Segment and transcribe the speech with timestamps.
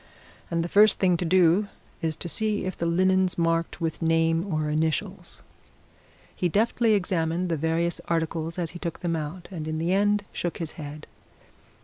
[0.49, 1.67] And the first thing to do
[2.01, 5.43] is to see if the linen's marked with name or initials."
[6.35, 10.25] He deftly examined the various articles as he took them out, and in the end
[10.33, 11.05] shook his head.